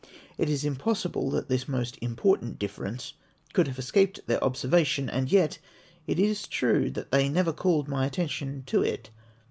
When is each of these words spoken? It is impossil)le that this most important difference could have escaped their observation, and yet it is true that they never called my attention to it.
It 0.39 0.49
is 0.49 0.63
impossil)le 0.63 1.31
that 1.33 1.47
this 1.47 1.67
most 1.67 1.95
important 2.01 2.57
difference 2.57 3.13
could 3.53 3.67
have 3.67 3.77
escaped 3.77 4.19
their 4.25 4.43
observation, 4.43 5.07
and 5.11 5.31
yet 5.31 5.59
it 6.07 6.17
is 6.17 6.47
true 6.47 6.89
that 6.89 7.11
they 7.11 7.29
never 7.29 7.53
called 7.53 7.87
my 7.87 8.07
attention 8.07 8.63
to 8.65 8.81
it. 8.81 9.11